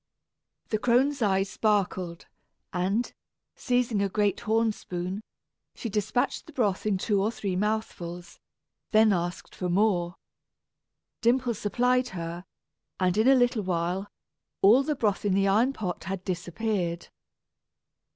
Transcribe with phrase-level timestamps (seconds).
[0.69, 2.25] The crone's eyes sparkled;
[2.73, 3.13] and,
[3.55, 5.21] seizing a great horn spoon,
[5.75, 8.39] she despatched the broth in two or three mouthfuls,
[8.89, 10.15] then asked for more.
[11.21, 12.45] Dimple supplied her;
[12.99, 14.07] and in a little while,
[14.63, 17.09] all the broth in the iron pot had disappeared.